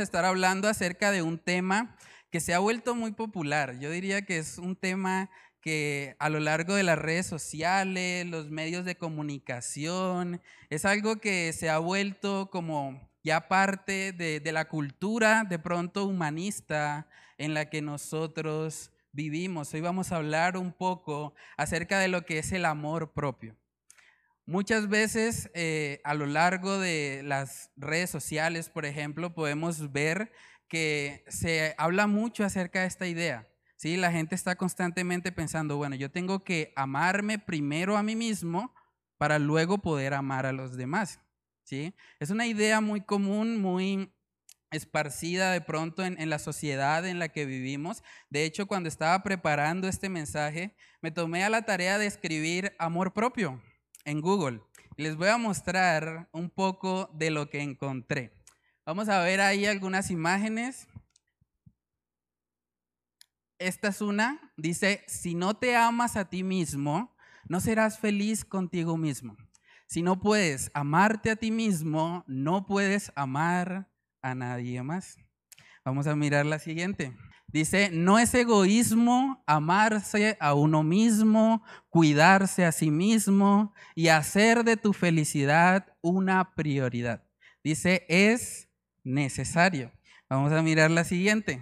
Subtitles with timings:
[0.00, 1.94] a estar hablando acerca de un tema
[2.30, 3.78] que se ha vuelto muy popular.
[3.80, 5.30] Yo diría que es un tema
[5.60, 11.52] que a lo largo de las redes sociales, los medios de comunicación, es algo que
[11.52, 17.06] se ha vuelto como ya parte de, de la cultura de pronto humanista
[17.36, 19.74] en la que nosotros vivimos.
[19.74, 23.59] Hoy vamos a hablar un poco acerca de lo que es el amor propio.
[24.50, 30.32] Muchas veces eh, a lo largo de las redes sociales, por ejemplo, podemos ver
[30.66, 33.48] que se habla mucho acerca de esta idea.
[33.76, 33.96] ¿sí?
[33.96, 38.74] La gente está constantemente pensando, bueno, yo tengo que amarme primero a mí mismo
[39.18, 41.20] para luego poder amar a los demás.
[41.62, 41.94] ¿sí?
[42.18, 44.12] Es una idea muy común, muy
[44.72, 48.02] esparcida de pronto en, en, la sociedad en la que vivimos.
[48.30, 53.12] De hecho, cuando estaba preparando este mensaje, me tomé a la tarea de escribir amor
[53.12, 53.62] propio
[54.04, 54.62] en Google.
[54.96, 58.32] Les voy a mostrar un poco de lo que encontré.
[58.84, 60.88] Vamos a ver ahí algunas imágenes.
[63.58, 67.14] Esta es una, dice, si no te amas a ti mismo,
[67.48, 69.36] no serás feliz contigo mismo.
[69.86, 73.90] Si no puedes amarte a ti mismo, no puedes amar
[74.22, 75.18] a nadie más.
[75.84, 77.16] Vamos a mirar la siguiente.
[77.52, 84.76] Dice, no es egoísmo amarse a uno mismo, cuidarse a sí mismo y hacer de
[84.76, 87.24] tu felicidad una prioridad.
[87.62, 88.68] Dice, es
[89.02, 89.92] necesario.
[90.28, 91.60] Vamos a mirar la siguiente.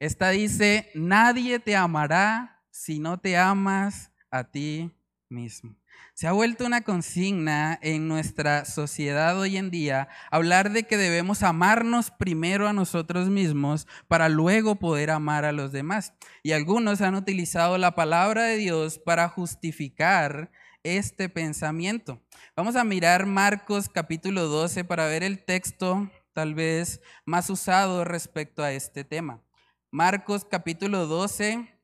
[0.00, 4.90] Esta dice, nadie te amará si no te amas a ti
[5.28, 5.77] mismo.
[6.14, 11.42] Se ha vuelto una consigna en nuestra sociedad hoy en día hablar de que debemos
[11.42, 16.12] amarnos primero a nosotros mismos para luego poder amar a los demás.
[16.42, 20.50] Y algunos han utilizado la palabra de Dios para justificar
[20.82, 22.20] este pensamiento.
[22.56, 28.62] Vamos a mirar Marcos capítulo 12 para ver el texto tal vez más usado respecto
[28.62, 29.42] a este tema.
[29.90, 31.77] Marcos capítulo 12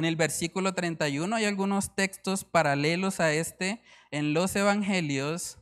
[0.00, 5.58] en el versículo 31 hay algunos textos paralelos a este en los evangelios,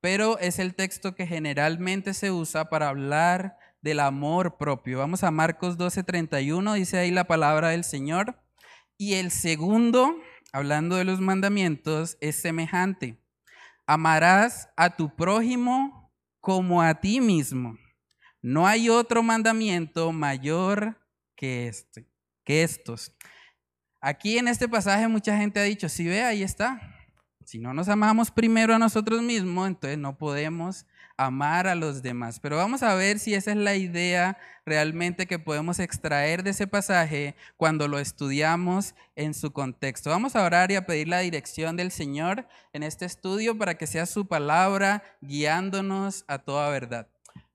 [0.00, 4.98] pero es el texto que generalmente se usa para hablar del amor propio.
[4.98, 8.42] Vamos a Marcos 12:31, dice ahí la palabra del Señor.
[8.96, 10.16] Y el segundo,
[10.54, 13.22] hablando de los mandamientos, es semejante.
[13.86, 16.10] Amarás a tu prójimo
[16.40, 17.76] como a ti mismo.
[18.40, 20.98] No hay otro mandamiento mayor
[21.36, 22.08] que este,
[22.42, 23.14] que estos.
[24.04, 26.80] Aquí en este pasaje mucha gente ha dicho, si ve, ahí está.
[27.44, 30.86] Si no nos amamos primero a nosotros mismos, entonces no podemos
[31.16, 32.40] amar a los demás.
[32.40, 36.66] Pero vamos a ver si esa es la idea realmente que podemos extraer de ese
[36.66, 40.10] pasaje cuando lo estudiamos en su contexto.
[40.10, 43.86] Vamos a orar y a pedir la dirección del Señor en este estudio para que
[43.86, 47.06] sea su palabra guiándonos a toda verdad.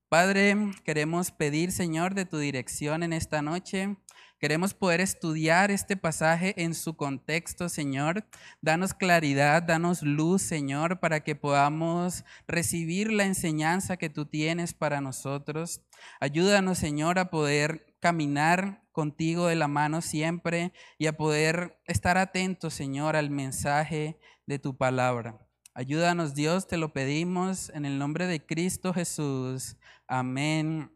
[0.08, 3.98] Padre, queremos pedir, Señor, de tu dirección en esta noche.
[4.38, 8.24] Queremos poder estudiar este pasaje en su contexto, Señor.
[8.60, 15.00] Danos claridad, danos luz, Señor, para que podamos recibir la enseñanza que tú tienes para
[15.00, 15.82] nosotros.
[16.20, 22.74] Ayúdanos, Señor, a poder caminar contigo de la mano siempre y a poder estar atentos,
[22.74, 25.38] Señor, al mensaje de tu palabra.
[25.74, 29.76] Ayúdanos, Dios, te lo pedimos en el nombre de Cristo Jesús.
[30.06, 30.92] Amén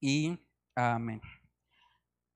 [0.00, 0.38] y
[0.76, 1.20] amén.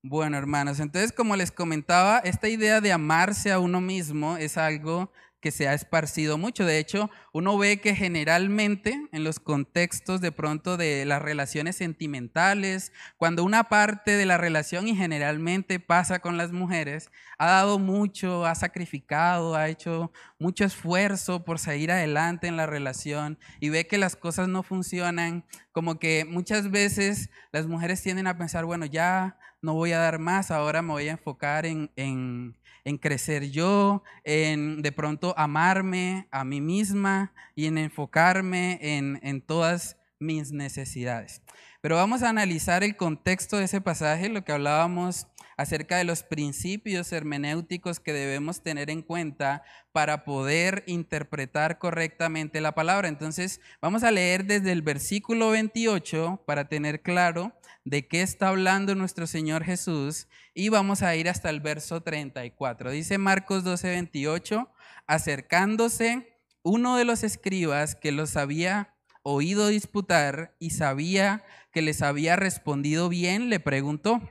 [0.03, 5.11] Bueno, hermanos, entonces como les comentaba, esta idea de amarse a uno mismo es algo
[5.41, 6.65] que se ha esparcido mucho.
[6.65, 12.93] De hecho, uno ve que generalmente en los contextos de pronto de las relaciones sentimentales,
[13.17, 18.45] cuando una parte de la relación y generalmente pasa con las mujeres, ha dado mucho,
[18.45, 23.97] ha sacrificado, ha hecho mucho esfuerzo por seguir adelante en la relación y ve que
[23.97, 29.37] las cosas no funcionan, como que muchas veces las mujeres tienden a pensar, bueno, ya
[29.61, 34.03] no voy a dar más, ahora me voy a enfocar en, en en crecer yo,
[34.23, 41.41] en de pronto amarme a mí misma y en enfocarme en, en todas mis necesidades.
[41.81, 46.23] Pero vamos a analizar el contexto de ese pasaje, lo que hablábamos acerca de los
[46.23, 53.07] principios hermenéuticos que debemos tener en cuenta para poder interpretar correctamente la palabra.
[53.07, 58.95] Entonces, vamos a leer desde el versículo 28 para tener claro de qué está hablando
[58.95, 62.91] nuestro Señor Jesús y vamos a ir hasta el verso 34.
[62.91, 64.69] Dice Marcos 12, 28,
[65.07, 72.35] acercándose uno de los escribas que los había oído disputar y sabía que les había
[72.35, 74.21] respondido bien, le preguntó,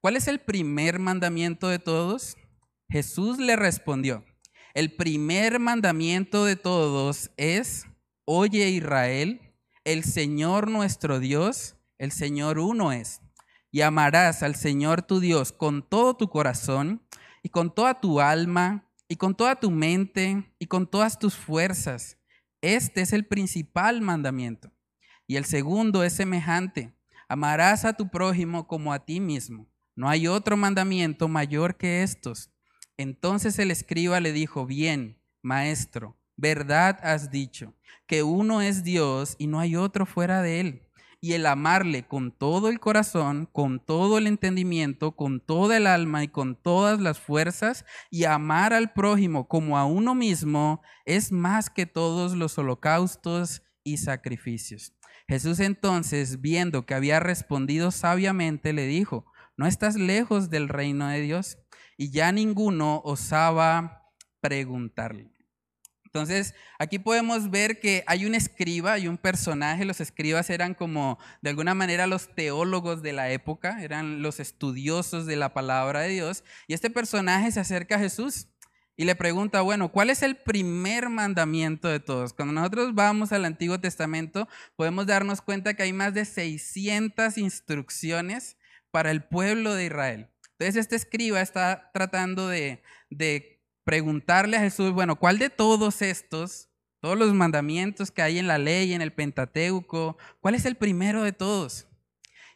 [0.00, 2.36] ¿cuál es el primer mandamiento de todos?
[2.88, 4.24] Jesús le respondió,
[4.74, 7.86] el primer mandamiento de todos es,
[8.24, 9.40] oye Israel,
[9.84, 13.20] el Señor nuestro Dios, el Señor uno es.
[13.70, 17.02] Y amarás al Señor tu Dios con todo tu corazón
[17.42, 22.18] y con toda tu alma y con toda tu mente y con todas tus fuerzas.
[22.60, 24.72] Este es el principal mandamiento.
[25.26, 26.94] Y el segundo es semejante.
[27.28, 29.68] Amarás a tu prójimo como a ti mismo.
[29.94, 32.50] No hay otro mandamiento mayor que estos.
[32.96, 37.74] Entonces el escriba le dijo, bien, maestro, verdad has dicho,
[38.06, 40.85] que uno es Dios y no hay otro fuera de él
[41.20, 46.22] y el amarle con todo el corazón, con todo el entendimiento, con toda el alma
[46.24, 51.70] y con todas las fuerzas, y amar al prójimo como a uno mismo, es más
[51.70, 54.92] que todos los holocaustos y sacrificios.
[55.28, 59.24] Jesús entonces, viendo que había respondido sabiamente, le dijo,
[59.56, 61.58] no estás lejos del reino de Dios.
[61.96, 65.35] Y ya ninguno osaba preguntarle.
[66.16, 69.84] Entonces, aquí podemos ver que hay un escriba y un personaje.
[69.84, 75.26] Los escribas eran como, de alguna manera, los teólogos de la época, eran los estudiosos
[75.26, 76.42] de la palabra de Dios.
[76.68, 78.48] Y este personaje se acerca a Jesús
[78.96, 82.32] y le pregunta, bueno, ¿cuál es el primer mandamiento de todos?
[82.32, 88.56] Cuando nosotros vamos al Antiguo Testamento, podemos darnos cuenta que hay más de 600 instrucciones
[88.90, 90.30] para el pueblo de Israel.
[90.52, 93.55] Entonces, este escriba está tratando de, de
[93.86, 96.68] preguntarle a Jesús, bueno, ¿cuál de todos estos,
[97.00, 101.22] todos los mandamientos que hay en la ley, en el Pentateuco, cuál es el primero
[101.22, 101.86] de todos?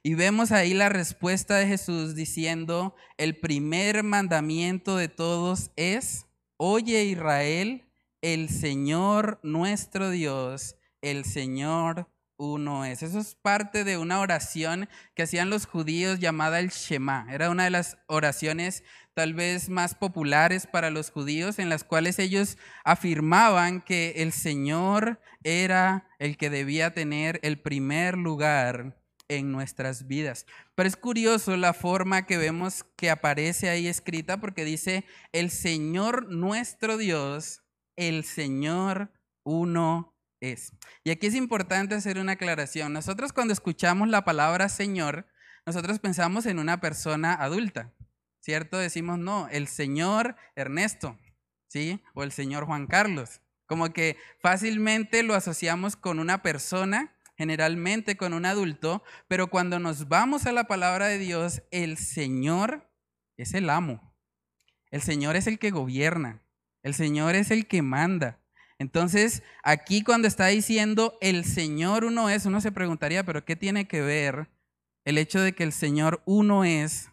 [0.02, 7.04] Y vemos ahí la respuesta de Jesús diciendo, el primer mandamiento de todos es, oye
[7.04, 7.84] Israel,
[8.22, 12.08] el Señor nuestro Dios, el Señor
[12.40, 13.02] uno es.
[13.02, 17.26] Eso es parte de una oración que hacían los judíos llamada el Shema.
[17.30, 18.82] Era una de las oraciones
[19.14, 25.20] tal vez más populares para los judíos, en las cuales ellos afirmaban que el Señor
[25.42, 28.96] era el que debía tener el primer lugar
[29.28, 30.44] en nuestras vidas.
[30.74, 36.28] Pero es curioso la forma que vemos que aparece ahí escrita porque dice, el Señor
[36.28, 37.62] nuestro Dios,
[37.96, 39.12] el Señor
[39.44, 40.72] uno es.
[41.04, 42.92] Y aquí es importante hacer una aclaración.
[42.92, 45.26] Nosotros cuando escuchamos la palabra Señor,
[45.64, 47.92] nosotros pensamos en una persona adulta.
[48.50, 48.78] ¿Cierto?
[48.78, 51.16] Decimos, no, el señor Ernesto,
[51.68, 52.02] ¿sí?
[52.14, 53.42] O el señor Juan Carlos.
[53.66, 60.08] Como que fácilmente lo asociamos con una persona, generalmente con un adulto, pero cuando nos
[60.08, 62.90] vamos a la palabra de Dios, el Señor
[63.36, 64.16] es el amo.
[64.90, 66.42] El Señor es el que gobierna.
[66.82, 68.40] El Señor es el que manda.
[68.80, 73.86] Entonces, aquí cuando está diciendo el Señor uno es, uno se preguntaría, pero ¿qué tiene
[73.86, 74.50] que ver
[75.04, 77.10] el hecho de que el Señor uno es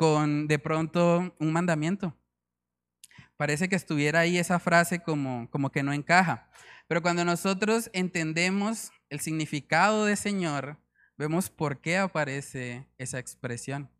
[0.00, 2.16] con de pronto un mandamiento.
[3.36, 6.50] Parece que estuviera ahí esa frase como, como que no encaja.
[6.88, 10.78] Pero cuando nosotros entendemos el significado de Señor,
[11.18, 13.90] vemos por qué aparece esa expresión.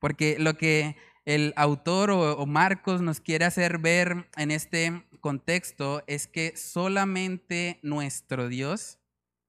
[0.00, 6.26] Porque lo que el autor o, Marcos nos quiere hacer ver en este contexto es
[6.26, 8.98] que solamente nuestro Dios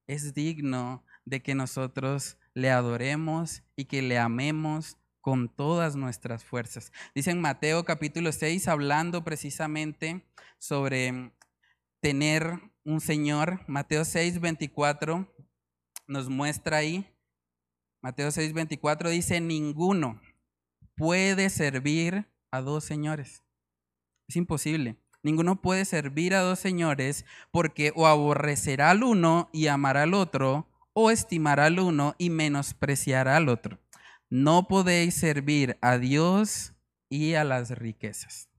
[0.05, 6.93] es digno de que nosotros le adoremos y que le amemos con todas nuestras fuerzas.
[7.13, 10.25] Dice en Mateo capítulo 6, hablando precisamente
[10.57, 11.33] sobre
[11.99, 13.59] tener un Señor.
[13.67, 15.27] Mateo 6, 24
[16.07, 17.13] nos muestra ahí.
[18.01, 20.21] Mateo 6, 24 dice, ninguno
[20.95, 23.43] puede servir a dos señores.
[24.29, 24.95] Es imposible.
[25.23, 30.69] Ninguno puede servir a dos señores porque o aborrecerá al uno y amará al otro,
[30.93, 33.77] o estimará al uno y menospreciará al otro.
[34.29, 36.73] No podéis servir a Dios
[37.09, 38.49] y a las riquezas.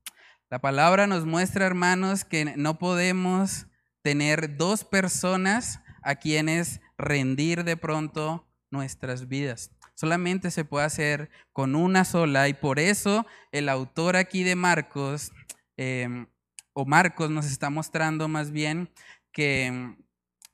[0.49, 3.67] La palabra nos muestra, hermanos, que no podemos
[4.01, 9.71] tener dos personas a quienes rendir de pronto nuestras vidas.
[9.93, 15.31] Solamente se puede hacer con una sola y por eso el autor aquí de Marcos,
[15.77, 16.25] em,
[16.73, 18.89] o Marcos nos está mostrando más bien
[19.31, 19.95] que,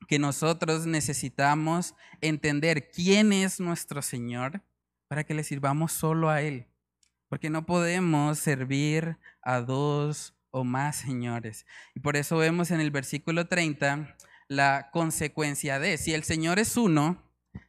[0.10, 4.62] que nosotros necesitamos entender quién es nuestro Señor
[5.08, 6.68] para que le sirvamos solo a Él.
[7.30, 11.66] Porque no podemos servir a dos o más señores.
[11.94, 14.16] Y por eso vemos en el versículo 30
[14.48, 17.22] la consecuencia de, si el Señor es uno,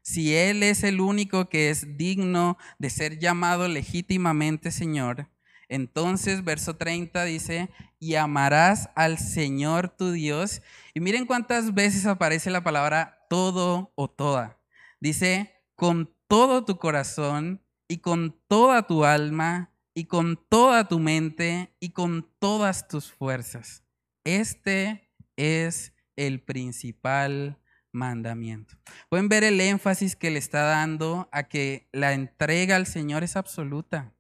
[0.02, 5.28] si Él es el único que es digno de ser llamado legítimamente Señor,
[5.68, 10.62] entonces verso 30 dice, y amarás al Señor tu Dios.
[10.94, 14.58] Y miren cuántas veces aparece la palabra todo o toda.
[15.00, 21.74] Dice, con todo tu corazón y con toda tu alma y con toda tu mente
[21.80, 23.84] y con todas tus fuerzas.
[24.24, 27.58] Este es el principal
[27.92, 28.76] mandamiento.
[29.08, 33.36] Pueden ver el énfasis que le está dando a que la entrega al Señor es
[33.36, 34.12] absoluta.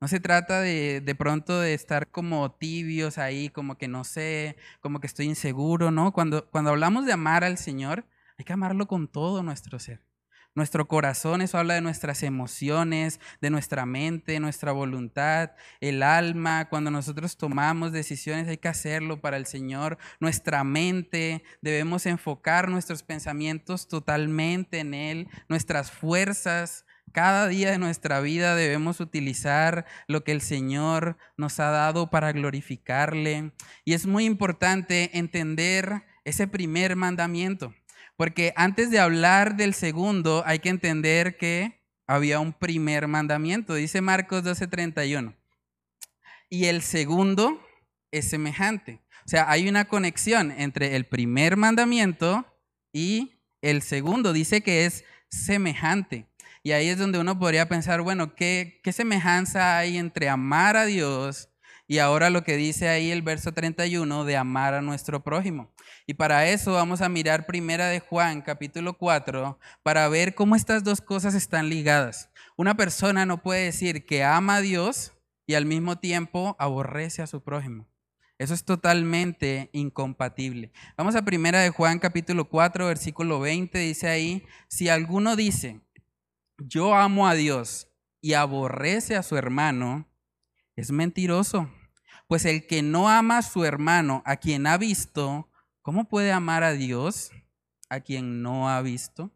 [0.00, 4.56] No se trata de, de pronto de estar como tibios ahí, como que no sé,
[4.80, 6.12] como que estoy inseguro, ¿no?
[6.12, 8.06] Cuando, cuando hablamos de amar al Señor,
[8.38, 10.09] hay que amarlo con todo nuestro ser.
[10.56, 16.68] Nuestro corazón, eso habla de nuestras emociones, de nuestra mente, nuestra voluntad, el alma.
[16.68, 19.96] Cuando nosotros tomamos decisiones hay que hacerlo para el Señor.
[20.18, 25.28] Nuestra mente, debemos enfocar nuestros pensamientos totalmente en Él.
[25.48, 31.70] Nuestras fuerzas, cada día de nuestra vida debemos utilizar lo que el Señor nos ha
[31.70, 33.52] dado para glorificarle.
[33.84, 37.74] Y es muy importante entender ese primer mandamiento.
[38.20, 43.72] Porque antes de hablar del segundo, hay que entender que había un primer mandamiento.
[43.72, 45.34] Dice Marcos 12:31.
[46.50, 47.66] Y el segundo
[48.10, 49.00] es semejante.
[49.24, 52.44] O sea, hay una conexión entre el primer mandamiento
[52.92, 54.34] y el segundo.
[54.34, 56.26] Dice que es semejante.
[56.62, 61.48] Y ahí es donde uno podría pensar, bueno, ¿qué, semejanza hay entre amar a Dios
[61.90, 65.72] y ahora lo que dice ahí el verso 31 de amar a nuestro prójimo.
[66.10, 70.82] Y para eso vamos a mirar primera de Juan, capítulo 4, para ver cómo estas
[70.82, 72.30] dos cosas están ligadas.
[72.56, 75.12] Una persona no puede decir que ama a Dios
[75.46, 77.86] y al mismo tiempo aborrece a su prójimo.
[78.38, 80.72] Eso es totalmente incompatible.
[80.98, 85.80] Vamos a primera de Juan capítulo 4, versículo 20, dice ahí, si alguno dice,
[86.58, 87.86] yo amo a Dios
[88.20, 90.08] y aborrece a su hermano,
[90.74, 91.70] es mentiroso.
[92.26, 95.49] Pues el que no ama a su hermano, a quien ha visto,
[95.90, 97.32] ¿cómo puede amar a Dios
[97.88, 99.32] a quien no ha visto?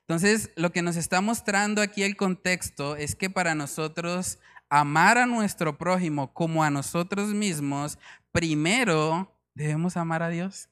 [0.00, 4.38] Entonces, lo que nos está mostrando aquí el contexto es que para nosotros
[4.70, 7.98] amar a nuestro prójimo como a nosotros mismos,
[8.30, 10.70] primero debemos amar a Dios.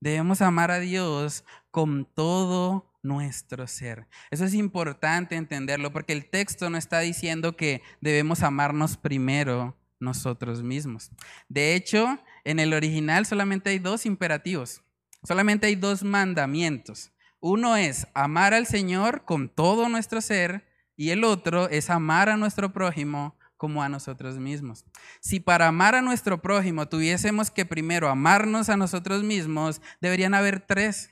[0.00, 4.08] Debemos amar a Dios con todo nuestro ser.
[4.32, 10.64] Eso es importante entenderlo porque el texto no está diciendo que debemos amarnos primero nosotros
[10.64, 11.12] mismos.
[11.48, 14.82] De hecho, en el original solamente hay dos imperativos,
[15.24, 17.10] solamente hay dos mandamientos.
[17.40, 20.64] Uno es amar al Señor con todo nuestro ser
[20.96, 24.84] y el otro es amar a nuestro prójimo como a nosotros mismos.
[25.20, 30.60] Si para amar a nuestro prójimo tuviésemos que primero amarnos a nosotros mismos, deberían haber
[30.60, 31.10] tres,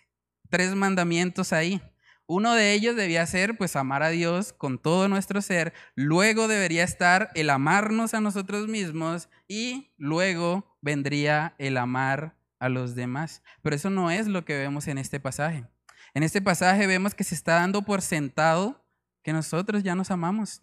[0.50, 1.82] tres mandamientos ahí.
[2.26, 6.82] Uno de ellos debía ser pues amar a Dios con todo nuestro ser, luego debería
[6.82, 13.42] estar el amarnos a nosotros mismos y luego vendría el amar a los demás.
[13.60, 15.66] Pero eso no es lo que vemos en este pasaje.
[16.14, 18.86] En este pasaje vemos que se está dando por sentado
[19.22, 20.62] que nosotros ya nos amamos.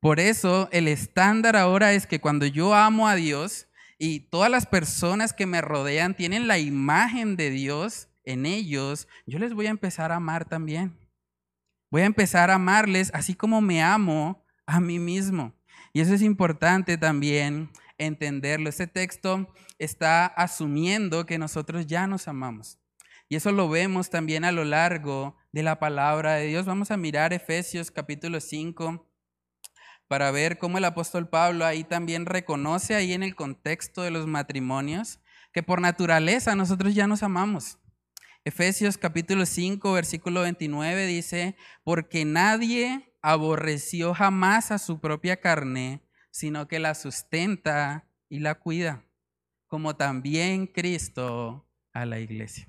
[0.00, 4.66] Por eso el estándar ahora es que cuando yo amo a Dios y todas las
[4.66, 9.70] personas que me rodean tienen la imagen de Dios, en ellos, yo les voy a
[9.70, 10.98] empezar a amar también.
[11.90, 15.52] Voy a empezar a amarles así como me amo a mí mismo.
[15.92, 18.68] Y eso es importante también entenderlo.
[18.68, 22.78] Este texto está asumiendo que nosotros ya nos amamos.
[23.28, 26.66] Y eso lo vemos también a lo largo de la palabra de Dios.
[26.66, 29.08] Vamos a mirar Efesios capítulo 5
[30.08, 34.26] para ver cómo el apóstol Pablo ahí también reconoce ahí en el contexto de los
[34.26, 35.20] matrimonios
[35.52, 37.78] que por naturaleza nosotros ya nos amamos.
[38.42, 46.66] Efesios capítulo 5, versículo 29 dice, porque nadie aborreció jamás a su propia carne, sino
[46.66, 49.04] que la sustenta y la cuida,
[49.66, 52.66] como también Cristo a la iglesia.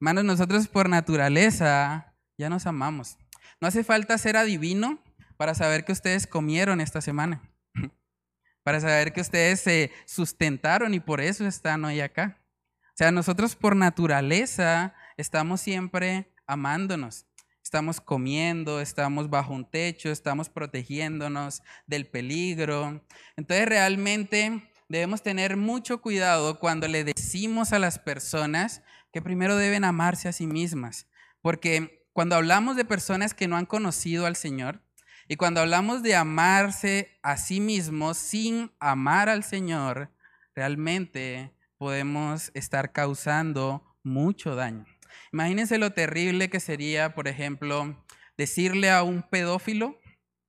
[0.00, 3.16] Hermanos, nosotros por naturaleza ya nos amamos.
[3.60, 4.98] No hace falta ser adivino
[5.36, 7.40] para saber que ustedes comieron esta semana,
[8.64, 12.40] para saber que ustedes se sustentaron y por eso están hoy acá.
[12.88, 17.26] O sea, nosotros por naturaleza estamos siempre amándonos.
[17.62, 23.02] Estamos comiendo, estamos bajo un techo, estamos protegiéndonos del peligro.
[23.36, 29.84] Entonces realmente debemos tener mucho cuidado cuando le decimos a las personas que primero deben
[29.84, 31.06] amarse a sí mismas.
[31.40, 34.82] Porque cuando hablamos de personas que no han conocido al Señor
[35.26, 40.12] y cuando hablamos de amarse a sí mismos sin amar al Señor,
[40.54, 44.84] realmente podemos estar causando mucho daño.
[45.34, 48.00] Imagínense lo terrible que sería, por ejemplo,
[48.38, 49.98] decirle a un pedófilo,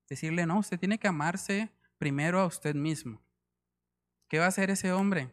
[0.07, 3.19] decirle, no, usted tiene que amarse primero a usted mismo.
[4.29, 5.31] ¿Qué va a hacer ese hombre?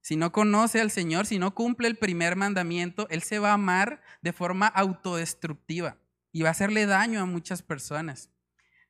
[0.00, 3.54] Si no conoce al Señor, si no cumple el primer mandamiento, él se va a
[3.60, 5.98] amar de forma autodestructiva
[6.32, 8.30] y va a hacerle daño a muchas personas.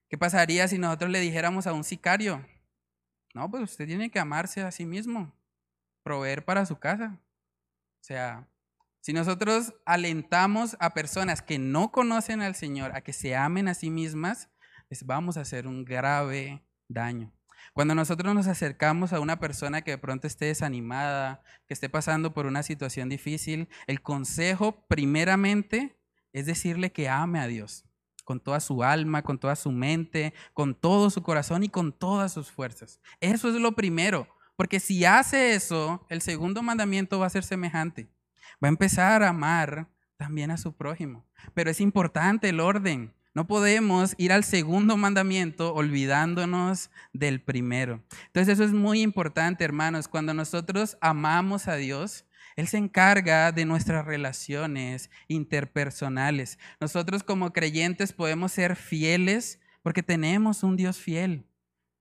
[0.08, 2.46] ¿Qué pasaría si nosotros le dijéramos a un sicario?
[3.34, 5.34] No, pues usted tiene que amarse a sí mismo,
[6.04, 7.18] proveer para su casa.
[8.00, 8.48] O sea,
[9.02, 13.74] Si nosotros alentamos a personas que no conocen al Señor a que se amen a
[13.74, 14.48] sí mismas,
[14.90, 17.32] les vamos a hacer un grave daño.
[17.72, 22.32] Cuando nosotros nos acercamos a una persona que de pronto esté desanimada, que esté pasando
[22.32, 25.98] por una situación difícil, el consejo primeramente
[26.32, 27.84] es decirle que ame a Dios
[28.24, 32.32] con toda su alma, con toda su mente, con todo su corazón y con todas
[32.32, 33.00] sus fuerzas.
[33.20, 38.08] Eso es lo primero, porque si hace eso, el segundo mandamiento va a ser semejante
[38.62, 41.26] va a empezar a amar también a su prójimo.
[41.54, 43.12] Pero es importante el orden.
[43.34, 48.02] No podemos ir al segundo mandamiento olvidándonos del primero.
[48.26, 50.06] Entonces eso es muy importante, hermanos.
[50.06, 52.26] Cuando nosotros amamos a Dios,
[52.56, 56.58] Él se encarga de nuestras relaciones interpersonales.
[56.78, 61.46] Nosotros como creyentes podemos ser fieles porque tenemos un Dios fiel.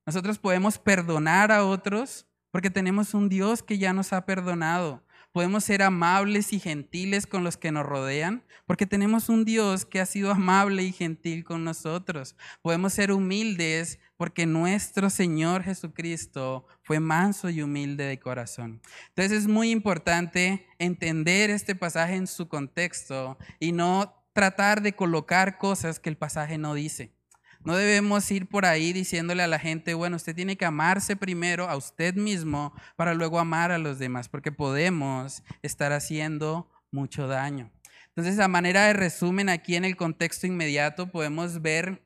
[0.06, 5.02] Nosotros podemos perdonar a otros porque tenemos un Dios que ya nos ha perdonado.
[5.32, 10.02] Podemos ser amables y gentiles con los que nos rodean, porque tenemos un Dios que
[10.02, 12.36] ha sido amable y gentil con nosotros.
[12.62, 18.82] Podemos ser humildes porque nuestro Señor Jesucristo fue manso y humilde de corazón.
[19.10, 25.58] Entonces es muy importante entender este pasaje en su contexto y no tratar de colocar
[25.58, 27.14] cosas que el pasaje no dice.
[27.64, 31.70] No debemos ir por ahí diciéndole a la gente, bueno, usted tiene que amarse primero
[31.70, 37.72] a usted mismo para luego amar a los demás, porque podemos estar haciendo mucho daño.
[38.08, 42.06] Entonces, a manera de resumen, aquí en el contexto inmediato podemos ver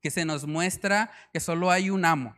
[0.00, 2.36] que se nos muestra que solo hay un amo,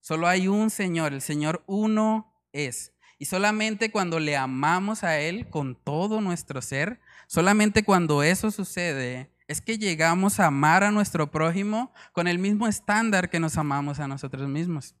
[0.00, 2.92] solo hay un Señor, el Señor uno es.
[3.18, 9.30] Y solamente cuando le amamos a Él con todo nuestro ser, solamente cuando eso sucede,
[9.48, 13.98] es que llegamos a amar a nuestro prójimo con el mismo estándar que nos amamos
[13.98, 14.94] a nosotros mismos.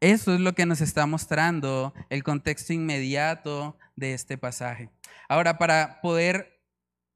[0.00, 4.90] Eso es lo que nos está mostrando el contexto inmediato de este pasaje.
[5.28, 6.60] Ahora, para poder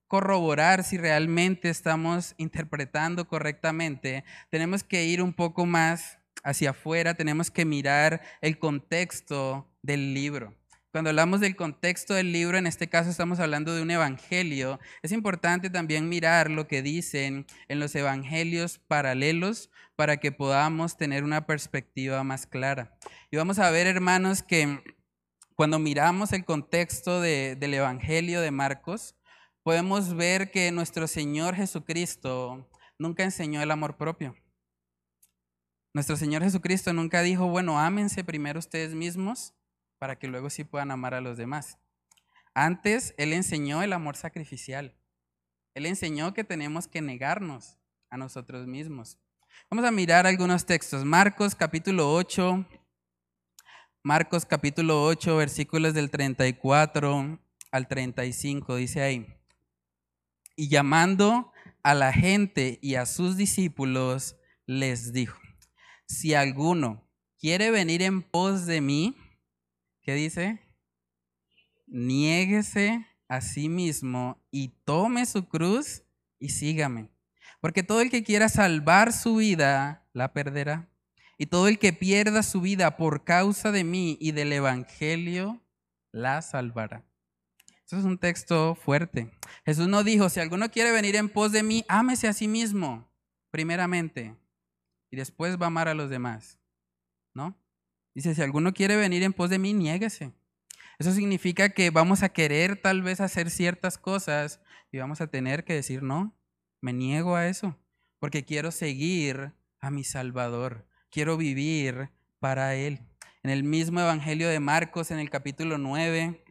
[0.06, 7.50] corroborar si realmente estamos interpretando correctamente, tenemos que ir un poco más hacia afuera, tenemos
[7.50, 10.54] que mirar el contexto del libro.
[10.94, 15.10] Cuando hablamos del contexto del libro, en este caso estamos hablando de un evangelio, es
[15.10, 21.46] importante también mirar lo que dicen en los evangelios paralelos para que podamos tener una
[21.46, 22.96] perspectiva más clara.
[23.32, 24.84] Y vamos a ver, hermanos, que
[25.56, 29.16] cuando miramos el contexto del evangelio de Marcos,
[29.64, 34.36] podemos ver que nuestro Señor Jesucristo nunca enseñó el amor propio.
[35.92, 39.54] Nuestro Señor Jesucristo nunca dijo, bueno, ámense primero ustedes mismos
[39.98, 41.78] para que luego sí puedan amar a los demás.
[42.54, 44.96] Antes Él enseñó el amor sacrificial.
[45.74, 47.78] Él enseñó que tenemos que negarnos
[48.10, 49.18] a nosotros mismos.
[49.70, 51.04] Vamos a mirar algunos textos.
[51.04, 52.64] Marcos capítulo 8.
[54.02, 57.38] Marcos capítulo 8, versículos del 34
[57.70, 59.26] al 35, dice ahí.
[60.56, 61.50] Y llamando
[61.82, 65.40] a la gente y a sus discípulos, les dijo,
[66.06, 69.16] si alguno quiere venir en pos de mí,
[70.04, 70.60] ¿Qué dice?
[71.86, 76.02] Niéguese a sí mismo y tome su cruz
[76.38, 77.08] y sígame.
[77.62, 80.90] Porque todo el que quiera salvar su vida, la perderá.
[81.38, 85.62] Y todo el que pierda su vida por causa de mí y del Evangelio,
[86.12, 87.02] la salvará.
[87.86, 89.30] Eso es un texto fuerte.
[89.64, 93.10] Jesús no dijo, si alguno quiere venir en pos de mí, ámese a sí mismo,
[93.50, 94.36] primeramente,
[95.10, 96.58] y después va a amar a los demás.
[97.32, 97.58] ¿No?
[98.14, 100.32] Dice, si alguno quiere venir en pos de mí, niéguese.
[100.98, 104.60] Eso significa que vamos a querer tal vez hacer ciertas cosas
[104.92, 106.32] y vamos a tener que decir, no,
[106.80, 107.76] me niego a eso,
[108.20, 113.00] porque quiero seguir a mi Salvador, quiero vivir para Él.
[113.42, 116.44] En el mismo Evangelio de Marcos, en el capítulo 9,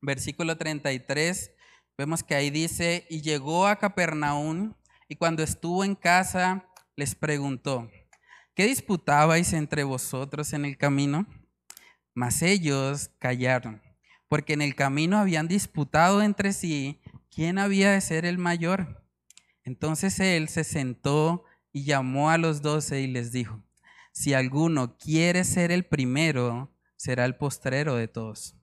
[0.00, 1.52] versículo 33,
[1.98, 4.74] vemos que ahí dice, y llegó a Capernaum
[5.08, 7.90] y cuando estuvo en casa les preguntó,
[8.56, 11.26] ¿Qué disputabais entre vosotros en el camino?
[12.14, 13.82] Mas ellos callaron,
[14.28, 19.04] porque en el camino habían disputado entre sí quién había de ser el mayor.
[19.62, 23.62] Entonces él se sentó y llamó a los doce y les dijo,
[24.12, 28.56] si alguno quiere ser el primero, será el postrero de todos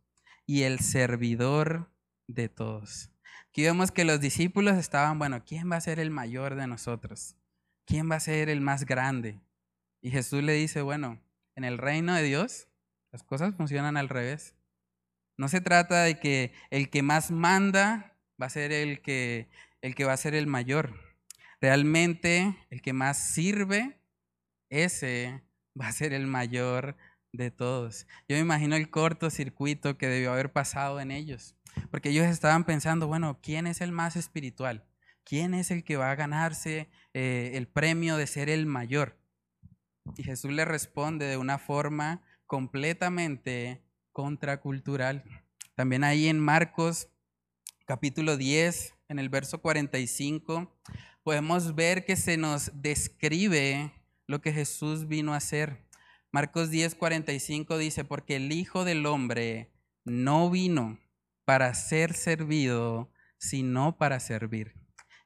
[0.47, 1.93] y el servidor
[2.25, 3.11] de todos.
[3.47, 7.35] Aquí vemos que los discípulos estaban, bueno, ¿quién va a ser el mayor de nosotros?
[7.85, 9.39] ¿Quién va a ser el más grande?
[10.03, 11.21] Y Jesús le dice, bueno,
[11.55, 12.67] en el reino de Dios
[13.13, 14.53] las cosas funcionan al revés.
[15.37, 19.49] No se trata de que el que más manda va a ser el que,
[19.81, 20.93] el que va a ser el mayor.
[21.61, 23.97] Realmente el que más sirve,
[24.69, 25.41] ese
[25.79, 26.97] va a ser el mayor
[27.31, 28.05] de todos.
[28.27, 31.55] Yo me imagino el cortocircuito que debió haber pasado en ellos,
[31.91, 34.85] porque ellos estaban pensando, bueno, ¿quién es el más espiritual?
[35.23, 39.22] ¿Quién es el que va a ganarse eh, el premio de ser el mayor?
[40.15, 45.23] Y Jesús le responde de una forma completamente contracultural.
[45.75, 47.09] También ahí en Marcos
[47.85, 50.71] capítulo 10, en el verso 45,
[51.23, 53.91] podemos ver que se nos describe
[54.27, 55.85] lo que Jesús vino a hacer.
[56.31, 59.71] Marcos 10, 45 dice, porque el Hijo del Hombre
[60.05, 60.99] no vino
[61.45, 64.73] para ser servido, sino para servir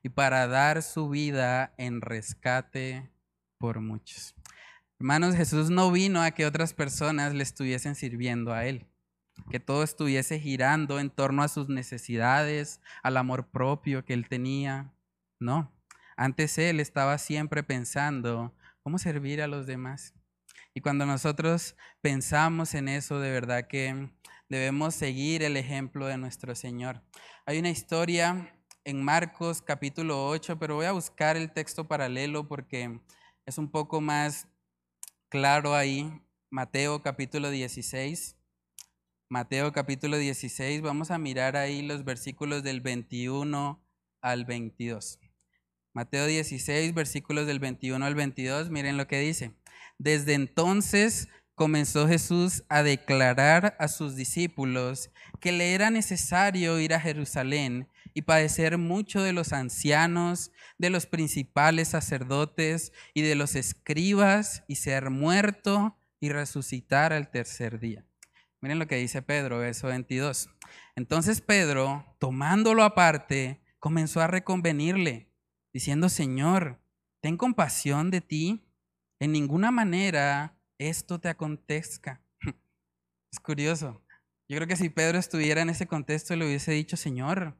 [0.03, 3.09] y para dar su vida en rescate
[3.57, 4.36] por muchos.
[4.99, 8.87] Hermanos, Jesús no vino a que otras personas le estuviesen sirviendo a Él,
[9.51, 14.91] que todo estuviese girando en torno a sus necesidades, al amor propio que Él tenía.
[15.39, 15.71] No,
[16.15, 20.15] antes Él estaba siempre pensando cómo servir a los demás.
[20.73, 24.09] Y cuando nosotros pensamos en eso, de verdad que
[24.49, 27.03] debemos seguir el ejemplo de nuestro Señor.
[27.45, 28.51] Hay una historia
[28.83, 32.99] en Marcos capítulo 8, pero voy a buscar el texto paralelo porque
[33.45, 34.47] es un poco más
[35.29, 36.11] claro ahí.
[36.49, 38.37] Mateo capítulo 16.
[39.29, 43.83] Mateo capítulo 16, vamos a mirar ahí los versículos del 21
[44.21, 45.19] al 22.
[45.93, 49.51] Mateo 16, versículos del 21 al 22, miren lo que dice.
[49.97, 55.11] Desde entonces comenzó Jesús a declarar a sus discípulos
[55.41, 61.05] que le era necesario ir a Jerusalén y padecer mucho de los ancianos, de los
[61.05, 68.07] principales sacerdotes y de los escribas y ser muerto y resucitar al tercer día.
[68.59, 70.49] Miren lo que dice Pedro, verso 22.
[70.95, 75.31] Entonces Pedro, tomándolo aparte, comenzó a reconvenirle,
[75.71, 76.81] diciendo, Señor,
[77.21, 78.67] ten compasión de ti
[79.19, 82.23] en ninguna manera esto te acontezca.
[83.31, 84.01] Es curioso.
[84.49, 87.55] Yo creo que si Pedro estuviera en ese contexto le hubiese dicho, Señor,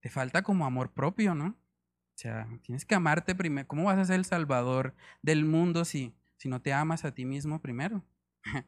[0.00, 1.48] te falta como amor propio, ¿no?
[1.48, 3.68] O sea, tienes que amarte primero.
[3.68, 7.24] ¿Cómo vas a ser el salvador del mundo si, si no te amas a ti
[7.24, 8.04] mismo primero?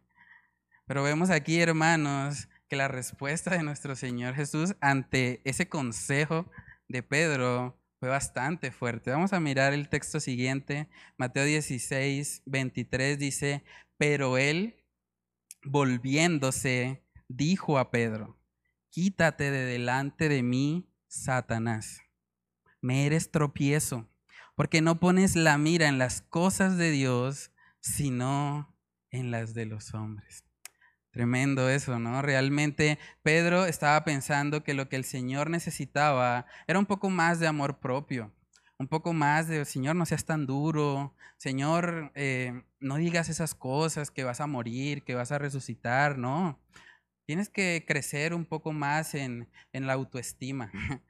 [0.86, 6.50] Pero vemos aquí, hermanos, que la respuesta de nuestro Señor Jesús ante ese consejo
[6.88, 9.10] de Pedro fue bastante fuerte.
[9.10, 10.88] Vamos a mirar el texto siguiente.
[11.18, 13.62] Mateo 16, 23 dice,
[13.98, 14.82] pero él,
[15.64, 18.38] volviéndose, dijo a Pedro,
[18.88, 22.02] quítate de delante de mí, Satanás.
[22.80, 24.08] Me eres tropiezo,
[24.54, 28.76] porque no pones la mira en las cosas de Dios, sino
[29.10, 30.44] en las de los hombres.
[31.10, 32.22] Tremendo eso, ¿no?
[32.22, 37.48] Realmente Pedro estaba pensando que lo que el Señor necesitaba era un poco más de
[37.48, 38.32] amor propio,
[38.78, 44.12] un poco más de, Señor, no seas tan duro, Señor, eh, no digas esas cosas,
[44.12, 46.60] que vas a morir, que vas a resucitar, no.
[47.30, 50.72] Tienes que crecer un poco más en, en la autoestima.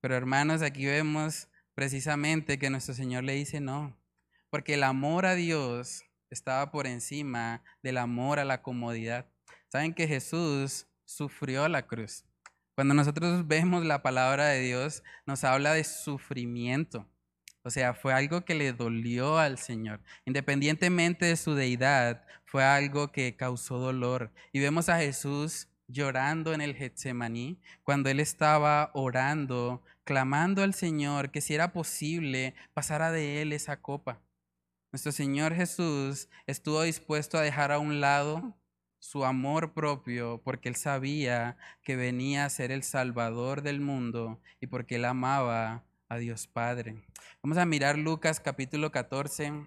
[0.00, 3.98] Pero hermanos, aquí vemos precisamente que nuestro Señor le dice no,
[4.50, 9.26] porque el amor a Dios estaba por encima del amor a la comodidad.
[9.66, 12.24] Saben que Jesús sufrió la cruz.
[12.76, 17.10] Cuando nosotros vemos la palabra de Dios, nos habla de sufrimiento.
[17.64, 20.00] O sea, fue algo que le dolió al Señor.
[20.26, 24.30] Independientemente de su deidad, fue algo que causó dolor.
[24.52, 31.30] Y vemos a Jesús llorando en el Getsemaní, cuando él estaba orando, clamando al Señor
[31.30, 34.20] que si era posible pasara de él esa copa.
[34.92, 38.56] Nuestro Señor Jesús estuvo dispuesto a dejar a un lado
[38.98, 44.66] su amor propio, porque él sabía que venía a ser el Salvador del mundo y
[44.66, 47.02] porque él amaba a Dios Padre.
[47.42, 49.66] Vamos a mirar Lucas capítulo 14.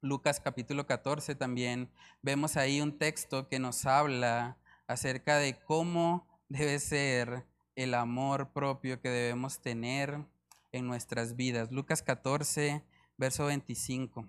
[0.00, 1.90] Lucas capítulo 14 también
[2.22, 7.44] vemos ahí un texto que nos habla acerca de cómo debe ser
[7.76, 10.24] el amor propio que debemos tener
[10.72, 11.70] en nuestras vidas.
[11.70, 12.82] Lucas 14,
[13.16, 14.28] verso 25.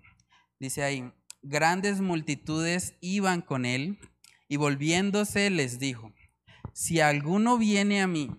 [0.58, 3.98] Dice ahí, grandes multitudes iban con él
[4.48, 6.12] y volviéndose les dijo,
[6.72, 8.30] si alguno viene a mí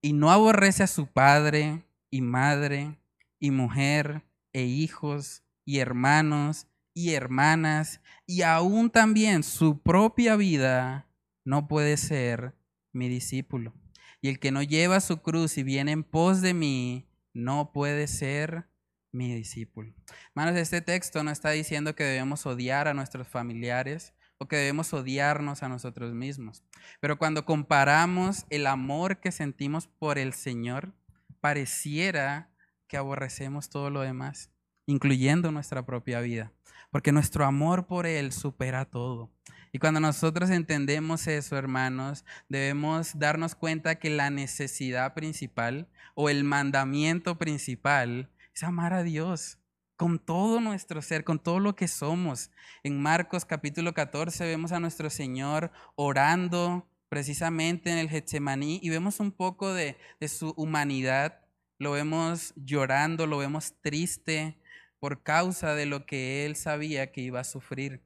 [0.00, 2.98] y no aborrece a su padre y madre
[3.38, 11.06] y mujer e hijos y hermanos y hermanas y aún también su propia vida,
[11.44, 12.54] no puede ser
[12.92, 13.72] mi discípulo.
[14.20, 18.06] Y el que no lleva su cruz y viene en pos de mí, no puede
[18.06, 18.66] ser
[19.12, 19.94] mi discípulo.
[20.34, 24.92] Hermanos, este texto no está diciendo que debemos odiar a nuestros familiares, o que debemos
[24.94, 26.64] odiarnos a nosotros mismos.
[27.00, 30.94] Pero cuando comparamos el amor que sentimos por el Señor,
[31.40, 32.50] pareciera
[32.86, 34.50] que aborrecemos todo lo demás.
[34.86, 36.52] incluyendo nuestra propia vida,
[36.90, 39.30] porque nuestro amor por Él supera todo.
[39.72, 46.42] Y cuando nosotros entendemos eso, hermanos, debemos darnos cuenta que la necesidad principal o el
[46.42, 49.58] mandamiento principal es amar a Dios
[49.96, 52.50] con todo nuestro ser, con todo lo que somos.
[52.82, 59.18] En Marcos capítulo 14 vemos a nuestro Señor orando precisamente en el Getsemaní y vemos
[59.18, 61.40] un poco de, su humanidad,
[61.76, 64.56] lo vemos llorando, lo vemos triste
[65.00, 68.00] por causa de lo que él sabía que iba a sufrir.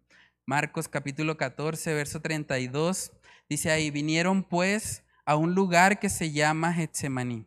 [0.47, 3.13] Marcos capítulo 14, verso 32,
[3.49, 7.45] dice ahí, vinieron pues a un lugar que se llama Getsemaní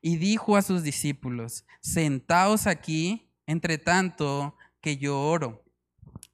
[0.00, 5.64] y dijo a sus discípulos, sentaos aquí entre tanto que yo oro.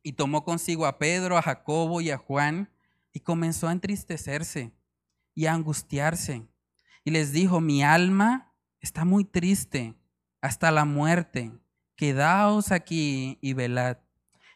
[0.03, 2.69] Y tomó consigo a Pedro, a Jacobo y a Juan,
[3.17, 4.75] y comenzó a entristecerse
[5.35, 6.47] y a angustiarse.
[7.03, 8.53] Y les dijo, mi alma
[8.83, 9.95] está muy triste
[10.43, 11.51] hasta la muerte.
[11.97, 13.97] Quedaos aquí y velad.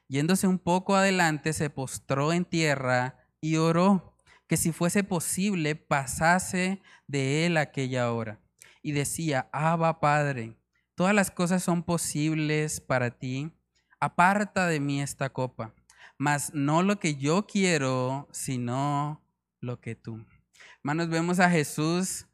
[0.09, 4.15] Yéndose un poco adelante, se postró en tierra y oró
[4.47, 8.41] que si fuese posible pasase de él aquella hora.
[8.83, 10.61] Y decía, Abba Padre,
[11.01, 13.51] Todas las cosas son posibles para ti.
[14.01, 15.73] Aparta de mí esta copa,
[16.21, 19.25] mas no lo que yo quiero, sino
[19.59, 20.23] lo que tú.
[20.81, 22.27] Hermanos, vemos a Jesús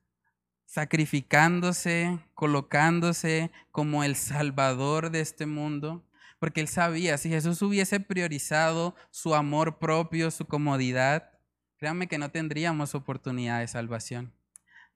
[0.65, 6.05] sacrificándose, colocándose como el salvador de este mundo,
[6.41, 11.31] porque él sabía, si Jesús hubiese priorizado su amor propio, su comodidad,
[11.77, 14.33] créanme que no tendríamos oportunidad de salvación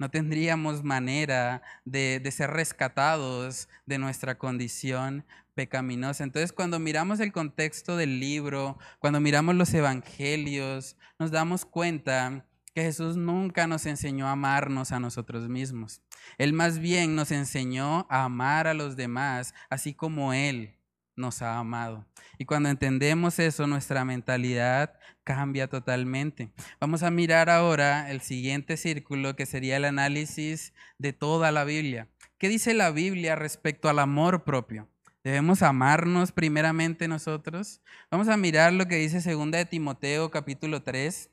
[0.01, 6.25] no tendríamos manera de, ser rescatados de nuestra condición pecaminosa.
[6.25, 12.81] Entonces, cuando miramos el contexto del libro, cuando miramos los evangelios, nos damos cuenta que
[12.81, 16.01] Jesús nunca nos enseñó a amarnos a nosotros mismos.
[16.39, 20.80] Él más bien nos enseñó a amar a los demás, así como Él
[21.21, 22.07] nos ha amado.
[22.39, 26.51] Y cuando entendemos eso, nuestra mentalidad cambia totalmente.
[26.81, 32.09] Vamos a mirar ahora el siguiente círculo, que sería el análisis de toda la Biblia.
[32.39, 34.89] ¿Qué dice la Biblia respecto al amor propio?
[35.23, 37.83] ¿Debemos amarnos primeramente nosotros?
[38.11, 41.31] Vamos a mirar lo que dice 2 de Timoteo capítulo 3.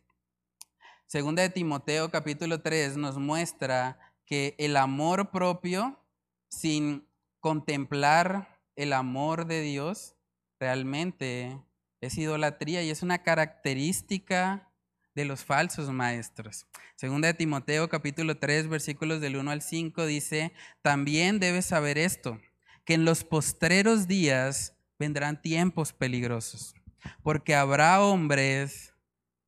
[1.05, 6.03] Segunda de Timoteo capítulo 3 nos muestra que el amor propio
[6.49, 7.07] sin
[7.39, 10.15] contemplar el amor de Dios
[10.59, 11.59] realmente
[11.99, 14.71] es idolatría y es una característica
[15.15, 16.67] de los falsos maestros.
[16.95, 22.39] Segunda de Timoteo capítulo 3 versículos del 1 al 5 dice, también debes saber esto,
[22.85, 26.75] que en los postreros días vendrán tiempos peligrosos,
[27.23, 28.93] porque habrá hombres,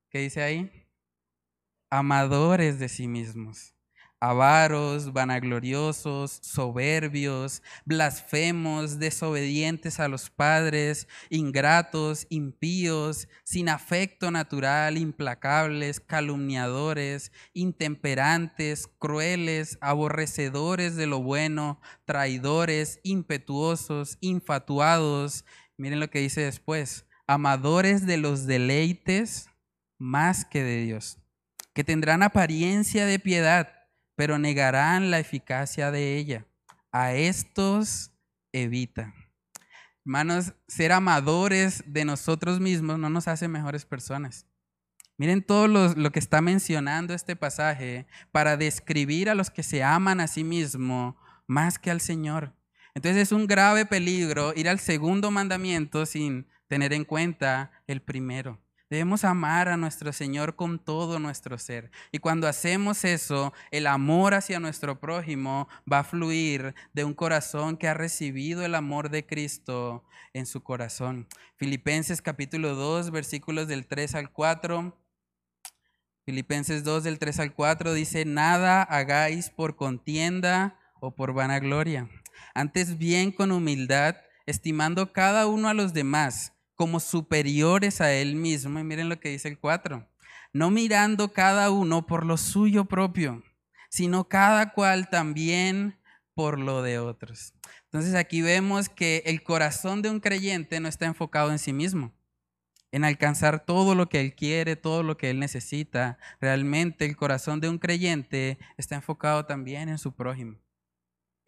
[0.10, 0.72] ¿qué dice ahí?
[1.92, 3.76] Amadores de sí mismos
[4.20, 17.32] avaros, vanagloriosos, soberbios, blasfemos, desobedientes a los padres, ingratos, impíos, sin afecto natural, implacables, calumniadores,
[17.54, 25.46] intemperantes, crueles, aborrecedores de lo bueno, traidores, impetuosos, infatuados.
[25.78, 29.50] Miren lo que dice después, amadores de los deleites
[29.98, 31.20] más que de Dios,
[31.74, 33.79] que tendrán apariencia de piedad
[34.20, 36.46] pero negarán la eficacia de ella.
[36.92, 38.12] A estos
[38.52, 39.14] evita.
[40.06, 44.46] Hermanos, ser amadores de nosotros mismos no nos hace mejores personas.
[45.18, 50.20] Miren todo lo, que está mencionando este pasaje para describir a los que se aman
[50.20, 51.16] a sí mismos
[51.48, 52.54] más que al Señor.
[52.96, 58.60] Entonces es un grave peligro ir al segundo mandamiento sin tener en cuenta el primero.
[58.90, 61.92] Debemos amar a nuestro Señor con todo nuestro ser.
[62.12, 67.78] Y cuando hacemos eso, el amor hacia nuestro prójimo va a fluir de un corazón
[67.78, 71.28] que ha recibido el amor de Cristo en su corazón.
[71.56, 74.98] Filipenses capítulo 2, versículos del 3 al 4.
[76.26, 82.10] Filipenses 2 del 3 al 4 dice, nada hagáis por contienda o por vanagloria.
[82.56, 84.16] Antes bien con humildad,
[84.48, 88.80] estimando cada uno a los demás como superiores a él mismo.
[88.80, 90.08] Y miren lo que dice el 4.
[90.54, 93.44] No mirando cada uno por lo suyo propio,
[93.90, 96.00] sino cada cual también
[96.34, 97.54] por lo de otros.
[97.84, 102.14] Entonces aquí vemos que el corazón de un creyente no está enfocado en sí mismo,
[102.94, 106.18] en alcanzar todo lo que él quiere, todo lo que él necesita.
[106.40, 110.60] Realmente el corazón de un creyente está enfocado también en su prójimo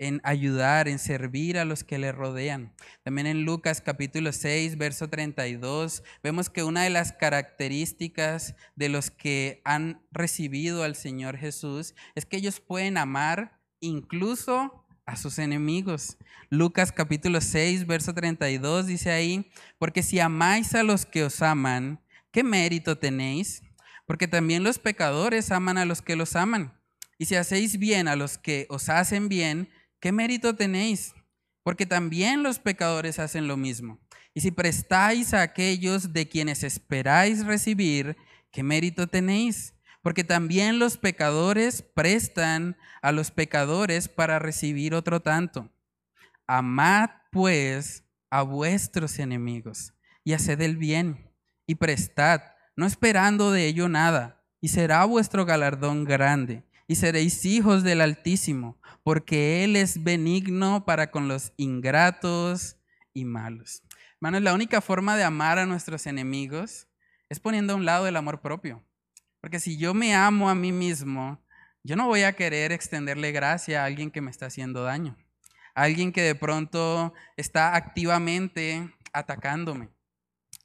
[0.02, 2.74] en ayudar, en servir a los que le rodean.
[3.04, 9.12] También en Lucas capítulo 6, verso 32, vemos que una de las características de los
[9.12, 16.18] que han recibido al Señor Jesús es que ellos pueden amar incluso a sus enemigos.
[16.50, 22.02] Lucas capítulo 6, verso 32 dice ahí, porque si amáis a los que os aman,
[22.32, 23.62] ¿qué mérito tenéis?
[24.08, 26.74] Porque también los pecadores aman a los que los aman.
[27.20, 29.70] Y si hacéis bien a los que os hacen bien,
[30.02, 31.14] ¿qué mérito tenéis?
[31.64, 34.00] Porque también los pecadores hacen lo mismo.
[34.34, 38.18] Y si prestáis a aquellos de quienes esperáis recibir,
[38.52, 39.76] ¿qué mérito tenéis?
[40.02, 45.72] Porque también los pecadores prestan a los pecadores para recibir otro tanto.
[46.48, 51.32] Amad pues a vuestros enemigos y haced el bien
[51.68, 52.42] y prestad,
[52.76, 58.78] no esperando de ello nada, y será vuestro galardón grande, y seréis hijos del Altísimo,
[59.02, 62.76] porque Él es benigno para con los ingratos
[63.14, 63.82] y malos.
[64.16, 66.90] Hermanos, la única forma de amar a nuestros enemigos
[67.30, 68.84] es poniendo a un lado el amor propio.
[69.40, 71.42] Porque si yo me amo a mí mismo,
[71.82, 75.16] yo no voy a querer extenderle gracia a alguien que me está haciendo daño,
[75.74, 79.88] a alguien que de pronto está activamente atacándome.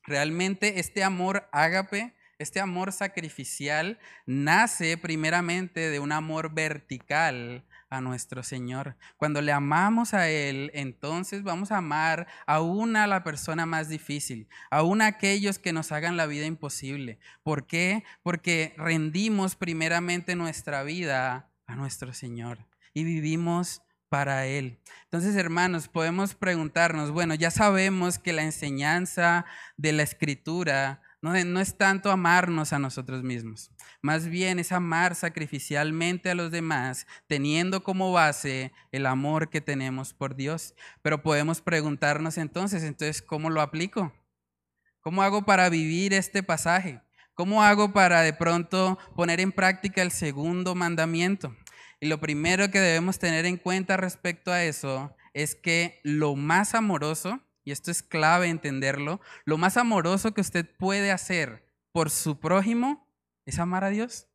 [0.02, 8.42] Realmente este amor ágape, este amor sacrificial, nace primeramente de un amor vertical a nuestro
[8.42, 8.96] Señor.
[9.16, 14.48] Cuando le amamos a Él, entonces vamos a amar aún a la persona más difícil,
[14.70, 17.18] aún a aquellos que nos hagan la vida imposible.
[17.42, 18.04] ¿Por qué?
[18.22, 22.58] Porque rendimos primeramente nuestra vida a nuestro Señor
[22.92, 24.78] y vivimos para Él.
[25.04, 29.46] Entonces, hermanos, podemos preguntarnos, bueno, ya sabemos que la enseñanza
[29.76, 36.30] de la escritura no, es tanto amarnos a nosotros mismos, más bien es amar sacrificialmente
[36.30, 40.74] a los demás, teniendo como base el amor que tenemos por Dios.
[41.02, 44.12] Pero podemos preguntarnos entonces, entonces, ¿cómo lo aplico?
[45.00, 47.00] ¿Cómo hago para vivir este pasaje?
[47.34, 51.56] ¿Cómo hago para de pronto poner en práctica el segundo mandamiento?
[52.00, 56.74] Y lo primero que debemos tener en cuenta respecto a eso es que lo más
[56.74, 62.38] amoroso y esto es clave entenderlo, lo más amoroso que usted puede hacer por su
[62.38, 63.12] prójimo
[63.44, 64.28] es amar a Dios.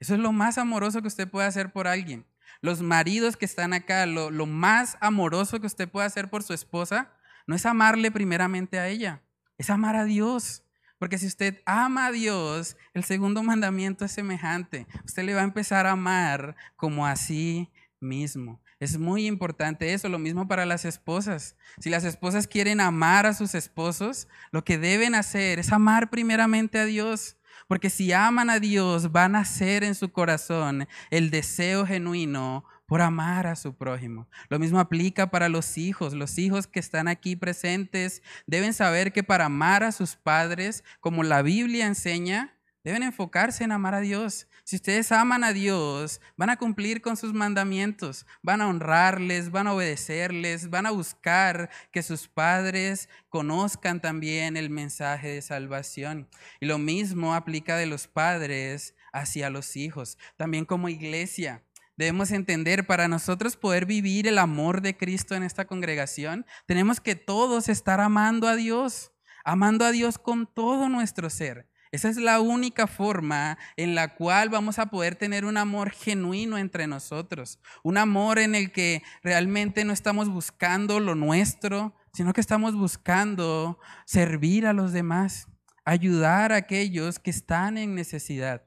[0.00, 2.26] Eso es lo más amoroso que usted puede hacer por alguien.
[2.60, 6.52] Los maridos que están acá, lo, lo más amoroso que usted puede hacer por su
[6.52, 7.12] esposa,
[7.46, 9.22] no es amarle primeramente a ella,
[9.56, 10.64] es amar a Dios.
[10.98, 14.88] Porque si usted ama a Dios, el segundo mandamiento es semejante.
[15.04, 18.60] Usted le va a empezar a amar como a sí mismo.
[18.80, 21.54] Es muy importante eso, lo mismo para las esposas.
[21.80, 26.78] Si las esposas quieren amar a sus esposos, lo que deben hacer es amar primeramente
[26.78, 27.36] a Dios.
[27.68, 33.02] Porque si aman a Dios, van a hacer en su corazón el deseo genuino por
[33.02, 34.28] amar a su prójimo.
[34.48, 36.14] Lo mismo aplica para los hijos.
[36.14, 41.22] Los hijos que están aquí presentes deben saber que para amar a sus padres, como
[41.22, 44.46] la Biblia enseña, deben enfocarse en amar a Dios.
[44.64, 49.66] Si ustedes aman a Dios, van a cumplir con sus mandamientos, van a honrarles, van
[49.66, 56.28] a obedecerles, van a buscar que sus padres conozcan también el mensaje de salvación.
[56.60, 60.18] Y lo mismo aplica de los padres hacia los hijos.
[60.36, 61.64] También como iglesia,
[61.96, 67.14] debemos entender, para nosotros poder vivir el amor de Cristo en esta congregación, tenemos que
[67.14, 69.12] todos estar amando a Dios,
[69.44, 71.69] amando a Dios con todo nuestro ser.
[71.92, 76.56] Esa es la única forma en la cual vamos a poder tener un amor genuino
[76.56, 77.58] entre nosotros.
[77.82, 83.80] Un amor en el que realmente no estamos buscando lo nuestro, sino que estamos buscando
[84.04, 85.48] servir a los demás,
[85.84, 88.62] ayudar a aquellos que están en necesidad.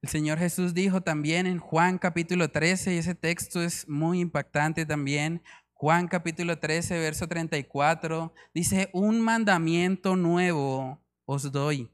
[0.00, 4.86] El Señor Jesús dijo también en Juan capítulo 13, y ese texto es muy impactante
[4.86, 5.42] también,
[5.74, 11.90] Juan capítulo 13, verso 34, dice, un mandamiento nuevo os doy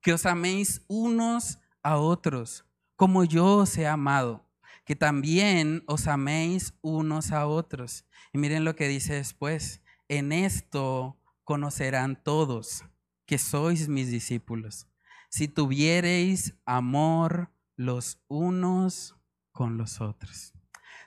[0.00, 2.64] que os améis unos a otros,
[2.96, 4.46] como yo os he amado,
[4.84, 8.04] que también os améis unos a otros.
[8.32, 12.84] Y miren lo que dice después, en esto conocerán todos
[13.26, 14.88] que sois mis discípulos,
[15.28, 19.16] si tuviereis amor los unos
[19.52, 20.52] con los otros.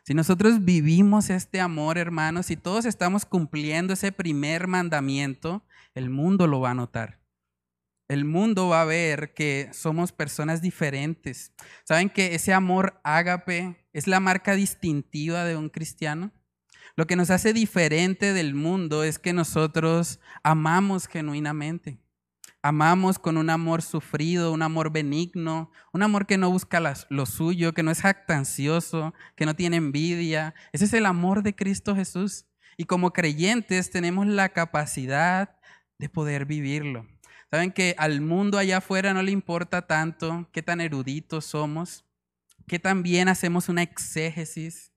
[0.05, 5.63] Si nosotros vivimos este amor, hermanos, y todos estamos cumpliendo ese primer mandamiento,
[5.93, 7.22] el mundo lo va a notar
[8.13, 11.51] el mundo va a ver que somos personas diferentes.
[11.83, 16.31] ¿Saben que ese amor ágape es la marca distintiva de un cristiano?
[16.95, 21.99] Lo que nos hace diferente del mundo es que nosotros amamos genuinamente.
[22.61, 27.73] Amamos con un amor sufrido, un amor benigno, un amor que no busca lo suyo,
[27.73, 30.53] que no es jactancioso, que no tiene envidia.
[30.71, 32.45] Ese es el amor de Cristo Jesús.
[32.77, 35.57] Y como creyentes tenemos la capacidad
[35.97, 37.07] de poder vivirlo.
[37.53, 42.03] Saben que al mundo allá afuera no le importa tanto qué tan eruditos somos,
[42.65, 44.91] qué tan bien hacemos una exégesis.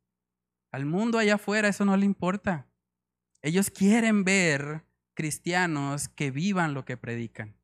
[0.73, 2.67] Al mundo allá afuera eso no le importa.
[3.43, 7.59] Ellos quieren ver cristianos que vivan lo que predican,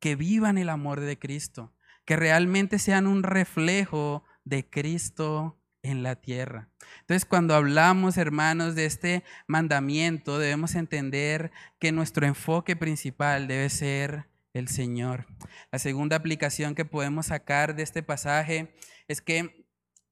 [0.00, 1.72] que vivan el amor de Cristo,
[2.04, 5.58] que realmente sean un reflejo de Cristo
[5.88, 6.68] en la tierra.
[7.00, 14.28] Entonces, cuando hablamos, hermanos, de este mandamiento, debemos entender que nuestro enfoque principal debe ser
[14.52, 15.26] el Señor.
[15.70, 18.74] La segunda aplicación que podemos sacar de este pasaje
[19.08, 19.66] es que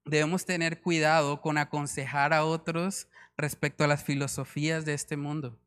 [0.05, 5.59] debemos tener cuidado con aconsejar a otros respecto a las filosofías de este mundo.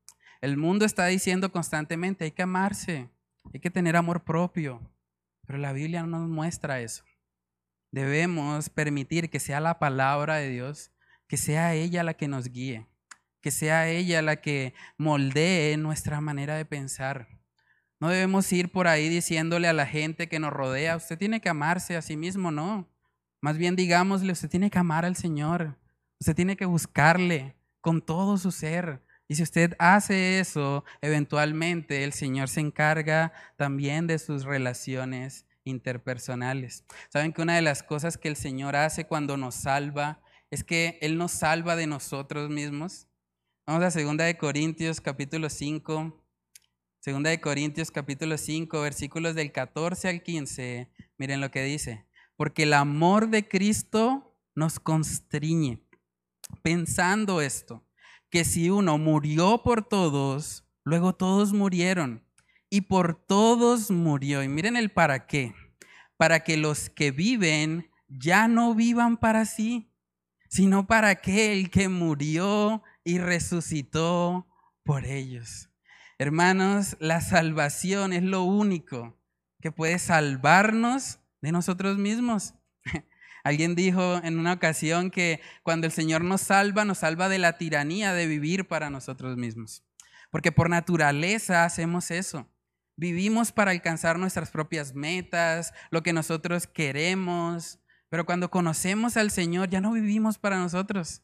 [0.41, 3.09] El mundo está diciendo constantemente, hay que amarse,
[3.53, 4.81] hay que tener amor propio,
[5.45, 7.03] pero la Biblia no nos muestra eso.
[7.91, 10.91] Debemos permitir que sea la palabra de Dios,
[11.27, 12.87] que sea ella la que nos guíe,
[13.41, 17.27] que sea ella la que moldee nuestra manera de pensar.
[17.99, 21.49] No debemos ir por ahí diciéndole a la gente que nos rodea, usted tiene que
[21.49, 22.87] amarse a sí mismo, no.
[23.41, 25.77] Más bien digámosle, usted tiene que amar al Señor,
[26.19, 29.01] usted tiene que buscarle con todo su ser.
[29.27, 36.83] Y si usted hace eso, eventualmente el Señor se encarga también de sus relaciones interpersonales.
[37.09, 40.97] ¿Saben que una de las cosas que el Señor hace cuando nos salva es que
[41.01, 43.07] Él nos salva de nosotros mismos?
[43.65, 46.23] Vamos a 2 de Corintios capítulo 5.
[47.05, 50.89] 2 de Corintios capítulo 5, versículos del 14 al 15.
[51.17, 52.05] Miren lo que dice.
[52.35, 55.79] Porque el amor de Cristo nos constriñe.
[56.61, 57.85] Pensando esto,
[58.29, 62.26] que si uno murió por todos, luego todos murieron
[62.69, 64.43] y por todos murió.
[64.43, 65.53] Y miren el para qué.
[66.17, 69.91] Para que los que viven ya no vivan para sí,
[70.49, 74.47] sino para aquel que murió y resucitó
[74.83, 75.69] por ellos.
[76.17, 79.19] Hermanos, la salvación es lo único
[79.61, 82.55] que puede salvarnos de nosotros mismos.
[83.43, 87.57] Alguien dijo en una ocasión que cuando el Señor nos salva, nos salva de la
[87.57, 89.83] tiranía de vivir para nosotros mismos.
[90.31, 92.47] Porque por naturaleza hacemos eso.
[92.99, 97.79] Vivimos para alcanzar nuestras propias metas, lo que nosotros queremos,
[98.09, 101.21] pero cuando conocemos al Señor ya no vivimos para nosotros.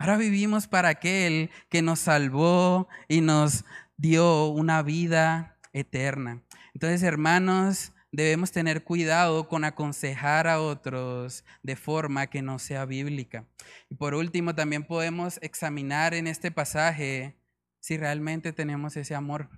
[0.00, 3.64] Ahora vivimos para aquel que nos salvó y nos
[3.96, 6.42] dio una vida eterna.
[6.74, 13.46] Entonces, hermanos, debemos tener cuidado con aconsejar a otros de forma que no sea bíblica.
[13.88, 17.36] Y por último, también podemos examinar en este pasaje
[17.78, 19.48] si realmente tenemos ese amor.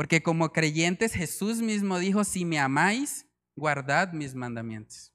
[0.00, 5.12] Porque como creyentes Jesús mismo dijo, si me amáis, guardad mis mandamientos.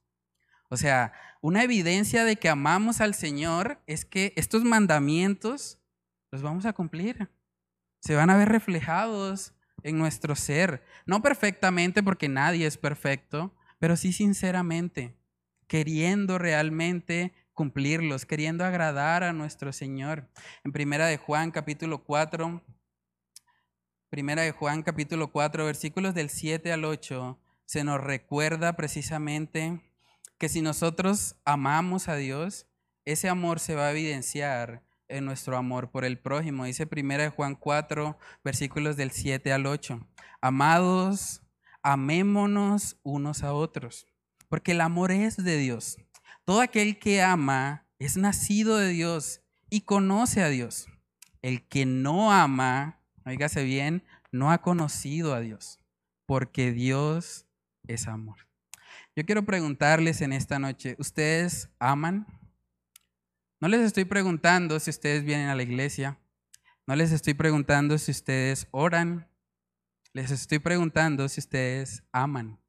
[0.68, 5.82] O sea, una evidencia de que amamos al Señor es que estos mandamientos
[6.30, 7.28] los vamos a cumplir.
[7.98, 10.84] Se van a ver reflejados en nuestro ser.
[11.04, 15.16] No perfectamente porque nadie es perfecto, pero sí sinceramente,
[15.66, 20.30] queriendo realmente cumplirlos, queriendo agradar a nuestro Señor.
[20.62, 22.62] En primera de Juan capítulo 4
[24.16, 29.82] Primera de Juan capítulo 4, versículos del 7 al 8, se nos recuerda precisamente
[30.38, 32.66] que si nosotros amamos a Dios,
[33.04, 36.64] ese amor se va a evidenciar en nuestro amor por el prójimo.
[36.64, 40.00] Dice Primera de Juan 4, versículos del 7 al 8.
[40.40, 41.42] Amados,
[41.82, 44.06] amémonos unos a otros,
[44.48, 45.98] porque el amor es de Dios.
[46.46, 50.86] Todo aquel que ama es nacido de Dios y conoce a Dios.
[51.42, 55.80] El que no ama oígase bien, no ha conocido a Dios,
[56.26, 57.46] porque Dios
[57.86, 58.36] es amor.
[59.14, 62.26] Yo quiero preguntarles en esta noche, ¿ustedes aman?
[63.60, 66.18] No les estoy preguntando si ustedes vienen a la iglesia,
[66.86, 69.28] no les estoy preguntando si ustedes oran,
[70.12, 72.60] les estoy preguntando si ustedes aman.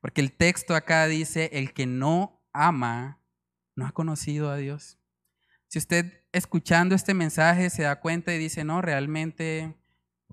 [0.00, 3.22] Porque el texto acá dice, el que no ama,
[3.76, 4.98] no ha conocido a Dios.
[5.68, 9.74] Si usted escuchando este mensaje se da cuenta y dice, no, realmente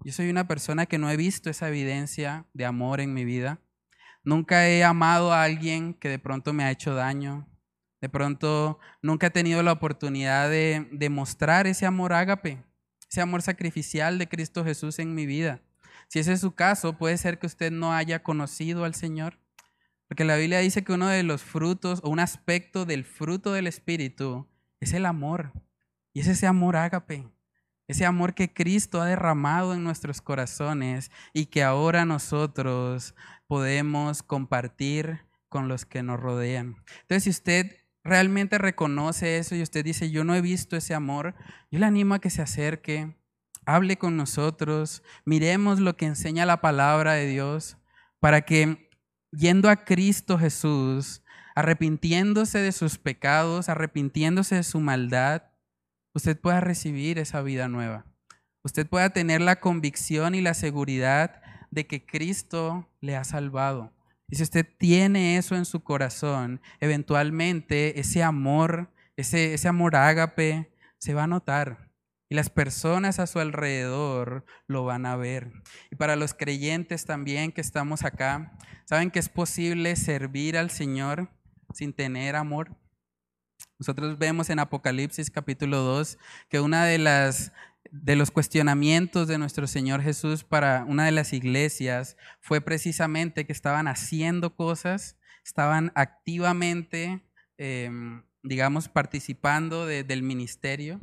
[0.04, 3.62] yo soy una persona que no he visto esa evidencia de amor en mi vida.
[4.26, 7.47] Nunca he amado a alguien que de pronto me ha hecho daño.
[8.01, 12.62] De pronto nunca he tenido la oportunidad de demostrar ese amor ágape,
[13.10, 15.62] ese amor sacrificial de Cristo Jesús en mi vida.
[16.10, 19.39] Si ese es su caso, puede ser que usted no haya conocido al Señor.
[20.10, 23.68] Porque la Biblia dice que uno de los frutos o un aspecto del fruto del
[23.68, 24.49] Espíritu
[24.82, 25.54] es el amor.
[26.14, 27.28] Y es ese amor ágape,
[27.88, 33.16] ese amor que Cristo ha derramado en nuestros corazones y que ahora nosotros
[33.47, 36.78] podemos compartir con los que nos rodean.
[37.01, 41.36] Entonces, si usted realmente reconoce eso y usted dice, yo no he visto ese amor,
[41.72, 43.16] yo le animo a que se acerque,
[43.66, 47.78] hable con nosotros, miremos lo que enseña la palabra de Dios
[48.20, 48.89] para que
[49.32, 51.24] yendo a Cristo Jesús,
[51.55, 55.43] arrepintiéndose de sus pecados, arrepintiéndose de su maldad,
[56.14, 58.05] usted pueda recibir esa vida nueva.
[58.64, 61.41] Usted pueda tener la convicción y la seguridad
[61.72, 63.91] de que Cristo le ha salvado.
[64.30, 70.72] Y si usted tiene eso en su corazón, eventualmente ese amor, ese, ese amor ágape,
[70.97, 71.91] se va a notar.
[72.30, 75.51] Y las personas a su alrededor lo van a ver.
[75.91, 81.30] Y para los creyentes también que estamos acá, ¿saben que es posible servir al Señor
[81.74, 82.76] sin tener amor?
[83.80, 86.17] Nosotros vemos en Apocalipsis capítulo 2
[86.49, 87.51] que una de las
[87.91, 93.51] de los cuestionamientos de nuestro Señor Jesús para una de las iglesias fue precisamente que
[93.51, 97.21] estaban haciendo cosas, estaban activamente,
[97.57, 101.01] em, digamos, participando del ministerio,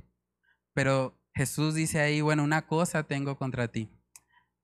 [0.74, 3.88] pero Jesús dice ahí, bueno, una cosa tengo contra ti,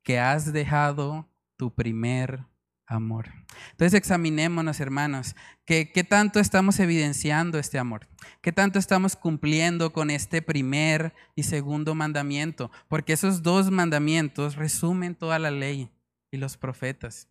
[0.02, 2.44] que has dejado tu primer
[2.86, 3.30] amor.
[3.72, 5.34] Entonces examinémonos, hermanos,
[5.64, 8.08] ¿qué, ¿qué, tanto estamos evidenciando este amor?
[8.40, 12.70] ¿Qué tanto estamos cumpliendo con este primer y segundo mandamiento?
[12.88, 15.90] Porque esos dos mandamientos resumen toda la ley
[16.30, 17.28] y los profetas.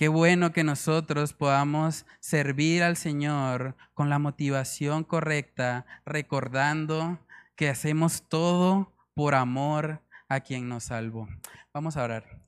[0.00, 7.18] Qué bueno que nosotros podamos servir al Señor con la motivación correcta, recordando
[7.54, 11.28] que hacemos todo por amor a quien nos salvó.
[11.74, 12.40] Vamos a orar.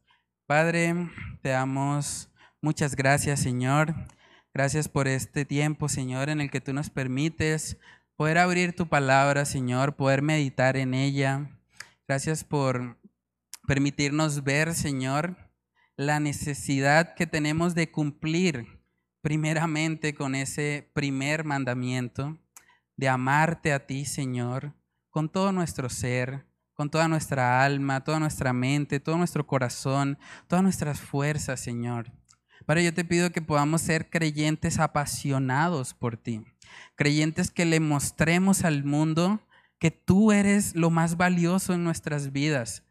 [0.47, 0.95] Padre,
[1.43, 2.32] te damos
[2.64, 3.92] Muchas gracias, Señor.
[4.54, 7.76] Gracias por este tiempo, Señor, en el que tú nos permites
[8.14, 11.50] poder abrir tu palabra, Señor, poder meditar en ella.
[12.06, 13.00] Gracias por
[13.66, 15.36] permitirnos ver, Señor,
[15.96, 18.80] la necesidad que tenemos de cumplir
[19.22, 22.38] primeramente con ese primer mandamiento,
[22.96, 24.72] de amarte a ti, Señor,
[25.10, 30.62] con todo nuestro ser, con toda nuestra alma, toda nuestra mente, todo nuestro corazón, todas
[30.62, 32.12] nuestras fuerzas, Señor.
[32.64, 36.44] Padre, yo te pido que podamos ser creyentes apasionados por ti,
[36.94, 39.40] creyentes que le mostremos al mundo
[39.78, 42.84] que tú eres lo más valioso en nuestras vidas,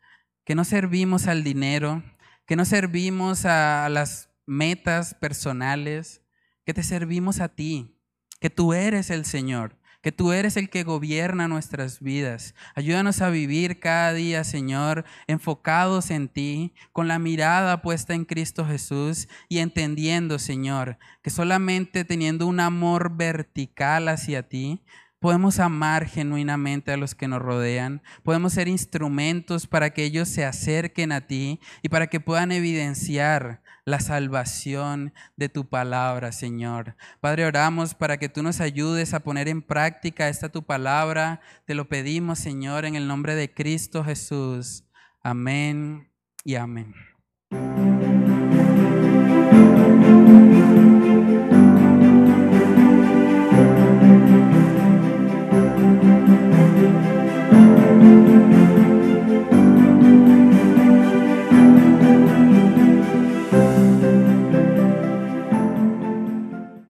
[0.44, 2.04] que no servimos al dinero,
[2.46, 6.22] que no servimos a las metas personales,
[6.66, 7.98] que te servimos a ti,
[8.42, 12.56] que tú eres el Señor, que tú eres el que gobierna nuestras vidas.
[12.76, 18.66] Ayúdanos a vivir cada día, Señor, enfocados en ti, con la mirada puesta en Cristo
[18.66, 24.82] Jesús y entendiendo, Señor, que solamente teniendo un amor vertical hacia ti,
[25.22, 28.02] Podemos amar genuinamente a los que nos rodean.
[28.24, 33.61] Podemos ser instrumentos para que ellos se acerquen a ti y para que puedan evidenciar
[33.86, 36.96] la salvación de tu palabra, Señor.
[37.20, 41.42] Padre, oramos para que tú nos ayudes a poner en práctica esta tu palabra.
[41.66, 44.84] Te lo pedimos, Señor, en el nombre de Cristo Jesús.
[45.24, 46.10] Amén
[46.44, 46.94] y amén.